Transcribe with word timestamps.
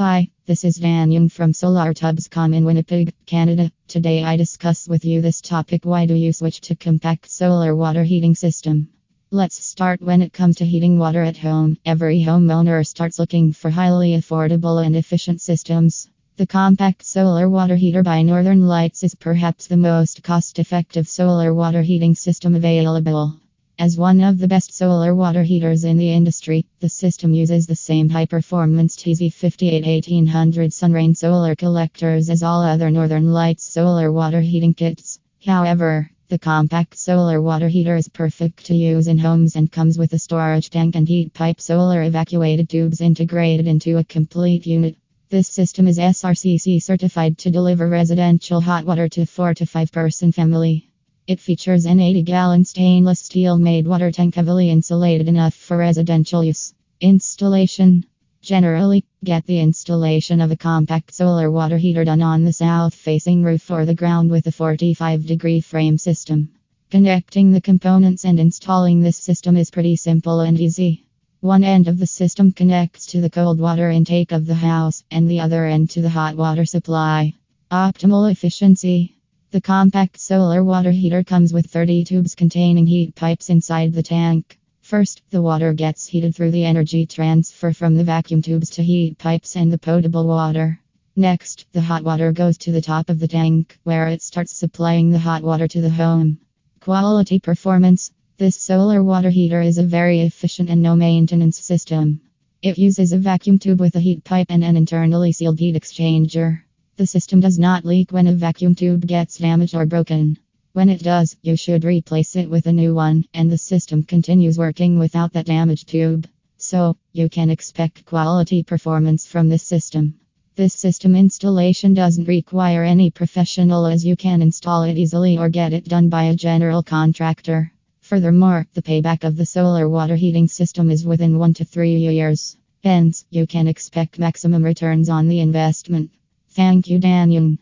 Hi, 0.00 0.30
this 0.46 0.64
is 0.64 0.76
Dan 0.76 1.10
Young 1.12 1.28
from 1.28 1.52
SolarTubs.com 1.52 2.54
in 2.54 2.64
Winnipeg, 2.64 3.12
Canada. 3.26 3.70
Today 3.86 4.24
I 4.24 4.38
discuss 4.38 4.88
with 4.88 5.04
you 5.04 5.20
this 5.20 5.42
topic 5.42 5.84
why 5.84 6.06
do 6.06 6.14
you 6.14 6.32
switch 6.32 6.62
to 6.62 6.74
compact 6.74 7.30
solar 7.30 7.76
water 7.76 8.02
heating 8.02 8.34
system? 8.34 8.88
Let's 9.30 9.62
start 9.62 10.00
when 10.00 10.22
it 10.22 10.32
comes 10.32 10.56
to 10.56 10.64
heating 10.64 10.98
water 10.98 11.22
at 11.22 11.36
home. 11.36 11.76
Every 11.84 12.22
homeowner 12.22 12.86
starts 12.86 13.18
looking 13.18 13.52
for 13.52 13.68
highly 13.68 14.12
affordable 14.12 14.82
and 14.82 14.96
efficient 14.96 15.42
systems. 15.42 16.08
The 16.38 16.46
compact 16.46 17.04
solar 17.04 17.50
water 17.50 17.76
heater 17.76 18.02
by 18.02 18.22
Northern 18.22 18.66
Lights 18.66 19.02
is 19.02 19.14
perhaps 19.14 19.66
the 19.66 19.76
most 19.76 20.22
cost-effective 20.22 21.08
solar 21.08 21.52
water 21.52 21.82
heating 21.82 22.14
system 22.14 22.54
available. 22.54 23.38
As 23.80 23.96
one 23.96 24.20
of 24.20 24.36
the 24.36 24.46
best 24.46 24.74
solar 24.74 25.14
water 25.14 25.42
heaters 25.42 25.84
in 25.84 25.96
the 25.96 26.12
industry, 26.12 26.66
the 26.80 26.88
system 26.90 27.32
uses 27.32 27.66
the 27.66 27.74
same 27.74 28.10
high 28.10 28.26
performance 28.26 28.94
TZ58 28.94 29.86
1800 29.86 30.70
Sunrain 30.70 31.16
solar 31.16 31.54
collectors 31.54 32.28
as 32.28 32.42
all 32.42 32.60
other 32.60 32.90
Northern 32.90 33.32
Lights 33.32 33.64
solar 33.64 34.12
water 34.12 34.42
heating 34.42 34.74
kits. 34.74 35.18
However, 35.46 36.10
the 36.28 36.38
compact 36.38 36.98
solar 36.98 37.40
water 37.40 37.68
heater 37.68 37.96
is 37.96 38.06
perfect 38.06 38.66
to 38.66 38.76
use 38.76 39.08
in 39.08 39.16
homes 39.16 39.56
and 39.56 39.72
comes 39.72 39.96
with 39.96 40.12
a 40.12 40.18
storage 40.18 40.68
tank 40.68 40.94
and 40.94 41.08
heat 41.08 41.32
pipe 41.32 41.58
solar 41.58 42.02
evacuated 42.02 42.68
tubes 42.68 43.00
integrated 43.00 43.66
into 43.66 43.96
a 43.96 44.04
complete 44.04 44.66
unit. 44.66 44.98
This 45.30 45.48
system 45.48 45.88
is 45.88 45.96
SRCC 45.96 46.82
certified 46.82 47.38
to 47.38 47.50
deliver 47.50 47.88
residential 47.88 48.60
hot 48.60 48.84
water 48.84 49.08
to 49.08 49.24
4 49.24 49.54
to 49.54 49.64
5 49.64 49.90
person 49.90 50.32
family. 50.32 50.89
It 51.30 51.38
features 51.38 51.86
an 51.86 52.00
80 52.00 52.22
gallon 52.22 52.64
stainless 52.64 53.20
steel 53.20 53.56
made 53.56 53.86
water 53.86 54.10
tank 54.10 54.34
heavily 54.34 54.68
insulated 54.68 55.28
enough 55.28 55.54
for 55.54 55.76
residential 55.76 56.42
use. 56.42 56.74
Installation 57.00 58.04
Generally, 58.42 59.04
get 59.22 59.46
the 59.46 59.60
installation 59.60 60.40
of 60.40 60.50
a 60.50 60.56
compact 60.56 61.14
solar 61.14 61.48
water 61.48 61.78
heater 61.78 62.04
done 62.04 62.20
on 62.20 62.42
the 62.42 62.52
south 62.52 62.96
facing 62.96 63.44
roof 63.44 63.70
or 63.70 63.86
the 63.86 63.94
ground 63.94 64.28
with 64.28 64.48
a 64.48 64.50
45 64.50 65.24
degree 65.24 65.60
frame 65.60 65.98
system. 65.98 66.48
Connecting 66.90 67.52
the 67.52 67.60
components 67.60 68.24
and 68.24 68.40
installing 68.40 68.98
this 68.98 69.16
system 69.16 69.56
is 69.56 69.70
pretty 69.70 69.94
simple 69.94 70.40
and 70.40 70.58
easy. 70.58 71.04
One 71.38 71.62
end 71.62 71.86
of 71.86 72.00
the 72.00 72.08
system 72.08 72.50
connects 72.50 73.06
to 73.06 73.20
the 73.20 73.30
cold 73.30 73.60
water 73.60 73.88
intake 73.88 74.32
of 74.32 74.46
the 74.46 74.56
house, 74.56 75.04
and 75.12 75.30
the 75.30 75.38
other 75.38 75.64
end 75.64 75.90
to 75.90 76.02
the 76.02 76.08
hot 76.08 76.34
water 76.34 76.64
supply. 76.64 77.34
Optimal 77.70 78.32
efficiency. 78.32 79.19
The 79.52 79.60
compact 79.60 80.20
solar 80.20 80.62
water 80.62 80.92
heater 80.92 81.24
comes 81.24 81.52
with 81.52 81.66
30 81.66 82.04
tubes 82.04 82.36
containing 82.36 82.86
heat 82.86 83.16
pipes 83.16 83.50
inside 83.50 83.92
the 83.92 84.02
tank. 84.02 84.56
First, 84.80 85.22
the 85.30 85.42
water 85.42 85.72
gets 85.72 86.06
heated 86.06 86.36
through 86.36 86.52
the 86.52 86.64
energy 86.64 87.04
transfer 87.04 87.72
from 87.72 87.96
the 87.96 88.04
vacuum 88.04 88.42
tubes 88.42 88.70
to 88.70 88.84
heat 88.84 89.18
pipes 89.18 89.56
and 89.56 89.72
the 89.72 89.76
potable 89.76 90.24
water. 90.24 90.78
Next, 91.16 91.66
the 91.72 91.80
hot 91.80 92.04
water 92.04 92.30
goes 92.30 92.58
to 92.58 92.70
the 92.70 92.80
top 92.80 93.10
of 93.10 93.18
the 93.18 93.26
tank, 93.26 93.76
where 93.82 94.06
it 94.06 94.22
starts 94.22 94.56
supplying 94.56 95.10
the 95.10 95.18
hot 95.18 95.42
water 95.42 95.66
to 95.66 95.80
the 95.80 95.90
home. 95.90 96.38
Quality 96.78 97.40
performance 97.40 98.12
This 98.38 98.54
solar 98.54 99.02
water 99.02 99.30
heater 99.30 99.60
is 99.62 99.78
a 99.78 99.82
very 99.82 100.20
efficient 100.20 100.70
and 100.70 100.80
no 100.80 100.94
maintenance 100.94 101.58
system. 101.58 102.20
It 102.62 102.78
uses 102.78 103.12
a 103.12 103.18
vacuum 103.18 103.58
tube 103.58 103.80
with 103.80 103.96
a 103.96 104.00
heat 104.00 104.22
pipe 104.22 104.46
and 104.48 104.62
an 104.62 104.76
internally 104.76 105.32
sealed 105.32 105.58
heat 105.58 105.74
exchanger. 105.74 106.62
The 107.00 107.06
system 107.06 107.40
does 107.40 107.58
not 107.58 107.86
leak 107.86 108.12
when 108.12 108.26
a 108.26 108.34
vacuum 108.34 108.74
tube 108.74 109.06
gets 109.06 109.38
damaged 109.38 109.74
or 109.74 109.86
broken. 109.86 110.36
When 110.74 110.90
it 110.90 111.02
does, 111.02 111.34
you 111.40 111.56
should 111.56 111.82
replace 111.82 112.36
it 112.36 112.50
with 112.50 112.66
a 112.66 112.74
new 112.74 112.94
one, 112.94 113.24
and 113.32 113.50
the 113.50 113.56
system 113.56 114.02
continues 114.02 114.58
working 114.58 114.98
without 114.98 115.32
that 115.32 115.46
damaged 115.46 115.88
tube. 115.88 116.28
So, 116.58 116.98
you 117.14 117.30
can 117.30 117.48
expect 117.48 118.04
quality 118.04 118.62
performance 118.62 119.24
from 119.24 119.48
this 119.48 119.62
system. 119.62 120.20
This 120.56 120.74
system 120.74 121.16
installation 121.16 121.94
doesn't 121.94 122.28
require 122.28 122.84
any 122.84 123.10
professional 123.10 123.86
as 123.86 124.04
you 124.04 124.14
can 124.14 124.42
install 124.42 124.82
it 124.82 124.98
easily 124.98 125.38
or 125.38 125.48
get 125.48 125.72
it 125.72 125.88
done 125.88 126.10
by 126.10 126.24
a 126.24 126.36
general 126.36 126.82
contractor. 126.82 127.72
Furthermore, 128.02 128.66
the 128.74 128.82
payback 128.82 129.24
of 129.24 129.36
the 129.36 129.46
solar 129.46 129.88
water 129.88 130.16
heating 130.16 130.48
system 130.48 130.90
is 130.90 131.06
within 131.06 131.38
1 131.38 131.54
to 131.54 131.64
3 131.64 131.96
years. 131.96 132.58
Hence, 132.84 133.24
you 133.30 133.46
can 133.46 133.68
expect 133.68 134.18
maximum 134.18 134.62
returns 134.62 135.08
on 135.08 135.28
the 135.28 135.40
investment. 135.40 136.10
Thank 136.50 136.88
you, 136.88 136.98
Dan 136.98 137.30
Young. 137.30 137.60